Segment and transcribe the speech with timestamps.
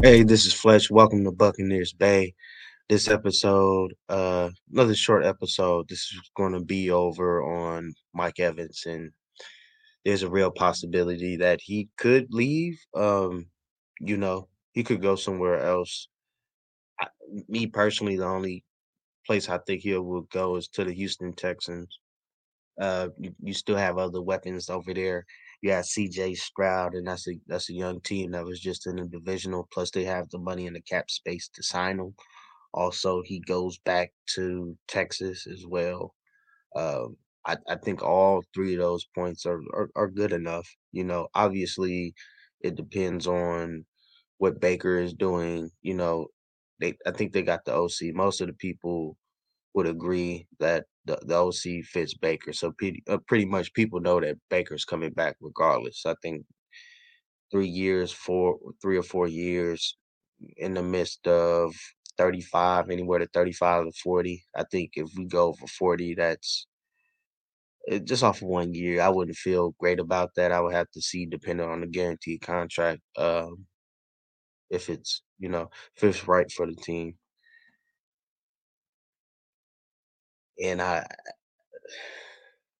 [0.00, 0.92] Hey, this is Fletch.
[0.92, 2.32] Welcome to Buccaneers Bay.
[2.88, 5.88] This episode, uh, another short episode.
[5.88, 9.10] This is going to be over on Mike Evans, and
[10.04, 12.78] there's a real possibility that he could leave.
[12.94, 13.46] Um,
[13.98, 16.06] you know, he could go somewhere else.
[17.00, 17.08] I,
[17.48, 18.62] me personally, the only
[19.26, 21.98] place I think he will go is to the Houston Texans.
[22.80, 25.26] Uh, you, you still have other weapons over there
[25.60, 28.96] you got CJ Stroud, and that's a that's a young team that was just in
[28.96, 29.68] the divisional.
[29.72, 32.14] Plus, they have the money in the cap space to sign him.
[32.72, 36.14] Also, he goes back to Texas as well.
[36.76, 40.68] Um, I, I think all three of those points are, are, are good enough.
[40.92, 42.14] You know, obviously,
[42.60, 43.84] it depends on
[44.38, 45.70] what Baker is doing.
[45.82, 46.28] You know,
[46.80, 48.14] they I think they got the OC.
[48.14, 49.16] Most of the people
[49.74, 52.52] would agree that the, the OC fits Baker.
[52.52, 56.04] So pretty, uh, pretty much people know that Baker's coming back regardless.
[56.06, 56.44] I think
[57.50, 59.96] three years, four, three or four years
[60.58, 61.74] in the midst of
[62.18, 64.44] 35, anywhere to 35 to 40.
[64.54, 66.66] I think if we go for 40, that's
[67.86, 69.00] it, just off of one year.
[69.00, 70.52] I wouldn't feel great about that.
[70.52, 73.66] I would have to see, depending on the guaranteed contract, um,
[74.70, 77.14] if it's, you know, if it's right for the team.
[80.62, 81.06] And I,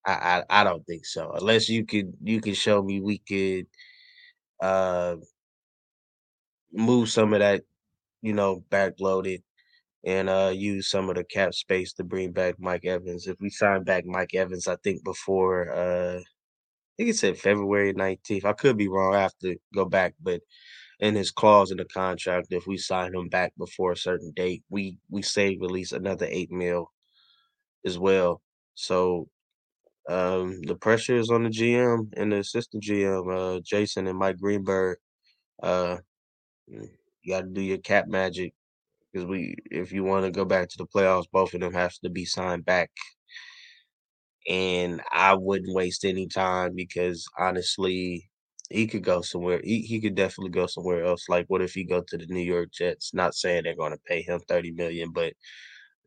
[0.07, 1.33] I, I, don't think so.
[1.33, 3.67] Unless you could you could show me we could
[4.61, 5.17] uh
[6.73, 7.63] move some of that,
[8.23, 9.43] you know, backloaded
[10.05, 13.27] and uh use some of the cap space to bring back Mike Evans.
[13.27, 16.25] If we sign back Mike Evans, I think before uh I
[16.97, 18.45] think it said February 19th.
[18.45, 19.15] I could be wrong.
[19.15, 20.41] I have to go back, but
[21.01, 24.65] in his clause in the contract, if we sign him back before a certain date,
[24.71, 26.91] we we save at least another eight mil
[27.89, 28.43] as well.
[28.77, 29.29] So
[30.09, 34.39] um, the pressure is on the GM and the assistant GM, uh, Jason and Mike
[34.39, 34.99] Greenberg.
[35.63, 35.99] Uh,
[36.67, 38.55] you got to do your cap magic
[39.13, 41.95] because we, if you want to go back to the playoffs, both of them have
[42.05, 42.91] to be signed back.
[44.49, 48.31] And I wouldn't waste any time because honestly,
[48.71, 49.61] he could go somewhere.
[49.63, 51.29] He he could definitely go somewhere else.
[51.29, 53.13] Like, what if he go to the New York Jets?
[53.15, 55.35] Not saying they're going to pay him thirty million, but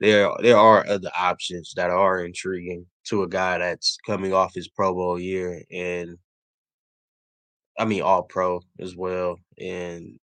[0.01, 4.69] there there are other options that are intriguing to a guy that's coming off his
[4.69, 6.17] Pro Bowl year and
[7.77, 9.37] I mean all pro as well.
[9.59, 10.19] And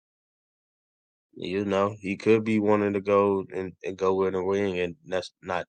[1.35, 4.95] you know, he could be wanting to go and, and go win a ring and
[5.05, 5.67] that's not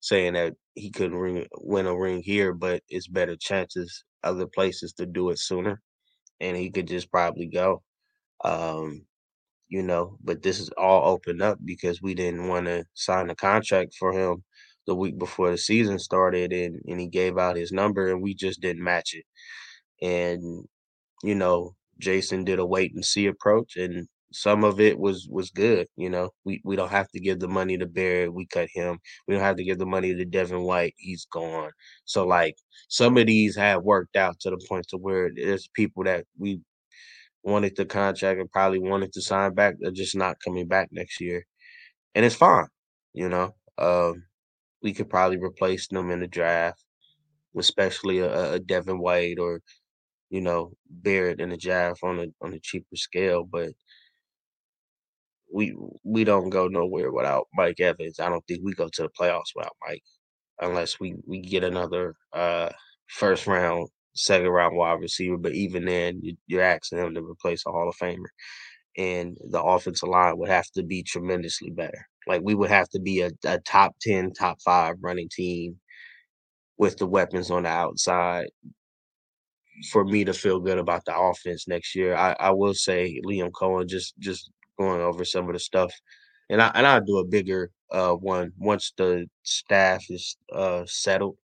[0.00, 4.92] saying that he couldn't ring, win a ring here, but it's better chances other places
[4.94, 5.80] to do it sooner.
[6.40, 7.82] And he could just probably go.
[8.44, 9.05] Um
[9.68, 13.34] you know, but this is all opened up because we didn't want to sign a
[13.34, 14.42] contract for him
[14.86, 18.34] the week before the season started and, and he gave out his number and we
[18.34, 19.24] just didn't match it.
[20.06, 20.64] And,
[21.24, 25.50] you know, Jason did a wait and see approach and some of it was was
[25.50, 26.30] good, you know.
[26.44, 28.98] We we don't have to give the money to Barrett, we cut him.
[29.26, 31.70] We don't have to give the money to Devin White, he's gone.
[32.04, 32.56] So like
[32.88, 36.60] some of these have worked out to the point to where there's people that we
[37.46, 39.76] wanted the contract and probably wanted to sign back.
[39.80, 41.44] They're just not coming back next year,
[42.14, 42.68] and it's fine.
[43.14, 44.24] You know, um,
[44.82, 46.84] we could probably replace them in the draft,
[47.58, 49.60] especially a, a Devin White or
[50.30, 53.44] you know Barrett in the draft on a on a cheaper scale.
[53.44, 53.70] But
[55.52, 58.20] we we don't go nowhere without Mike Evans.
[58.20, 60.02] I don't think we go to the playoffs without Mike,
[60.60, 62.70] unless we we get another uh,
[63.08, 65.36] first round, second round wide receiver.
[65.36, 68.26] But even then, you, are asking him to replace a Hall of Famer,
[68.96, 72.06] and the offensive line would have to be tremendously better.
[72.26, 75.78] Like we would have to be a, a top ten, top five running team
[76.78, 78.46] with the weapons on the outside
[79.90, 82.14] for me to feel good about the offense next year.
[82.16, 85.92] I, I will say Liam Coen just just going over some of the stuff,
[86.50, 91.36] and I and I'll do a bigger uh one once the staff is uh settled,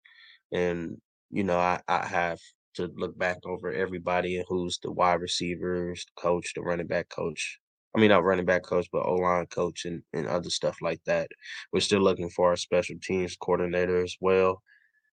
[0.53, 0.97] and
[1.31, 2.39] you know I I have
[2.75, 7.59] to look back over everybody who's the wide receivers, coach, the running back coach.
[7.95, 11.01] I mean, not running back coach, but O line coach and, and other stuff like
[11.05, 11.29] that.
[11.73, 14.63] We're still looking for our special teams coordinator as well.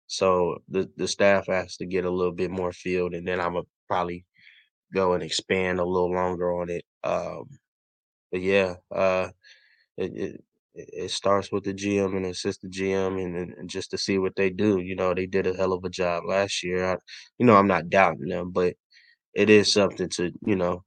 [0.08, 3.54] So the the staff has to get a little bit more field, and then I'm
[3.54, 4.26] gonna probably
[4.94, 6.86] go and expand a little longer on it.
[7.04, 7.46] Um,
[8.32, 9.30] but yeah, uh,
[9.98, 10.44] it, it
[10.76, 14.50] it starts with the GM and assistant GM, and, and just to see what they
[14.50, 14.80] do.
[14.80, 16.86] You know, they did a hell of a job last year.
[16.94, 16.98] I,
[17.38, 18.76] you know, I'm not doubting them, but
[19.34, 20.84] it is something to you know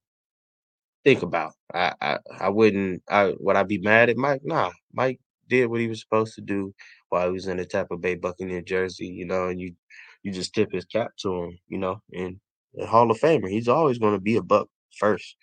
[1.05, 1.53] think about.
[1.73, 3.03] I I, I wouldn't.
[3.09, 4.43] I would I be mad at Mike?
[4.45, 6.75] Nah, Mike did what he was supposed to do
[7.09, 9.75] while he was in the Tampa Bay Buccaneer jersey, you know, and you
[10.23, 12.39] you just tip his cap to him, you know, and
[12.79, 13.51] a Hall of Famer.
[13.51, 14.69] He's always going to be a Buck
[14.99, 15.37] first,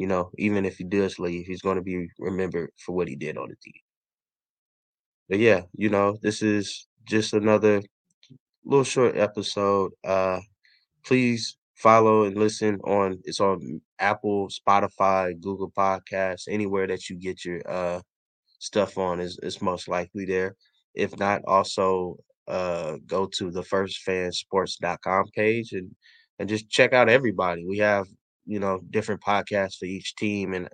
[0.00, 3.16] you know, even if he does leave, he's going to be remembered for what he
[3.16, 3.80] did on the team.
[5.28, 7.82] But yeah, you know, this is just another
[8.64, 9.92] little short episode.
[10.02, 10.40] Uh,
[11.04, 13.18] please follow and listen on.
[13.24, 18.00] It's on Apple, Spotify, Google Podcasts, anywhere that you get your uh
[18.58, 20.56] stuff on is is most likely there.
[20.94, 22.16] If not, also
[22.48, 25.90] uh, go to the firstfansports.com page and
[26.38, 27.66] and just check out everybody.
[27.66, 28.06] We have
[28.46, 30.68] you know different podcasts for each team and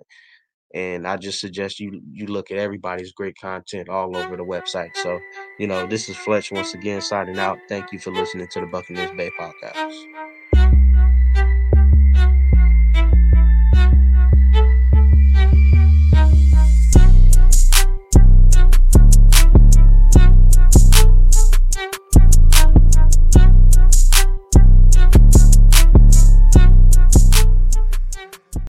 [0.73, 4.95] and I just suggest you you look at everybody's great content all over the website.
[4.97, 5.19] So,
[5.59, 7.59] you know, this is Fletch once again signing out.
[7.69, 10.36] Thank you for listening to the Buccaneers Bay podcast.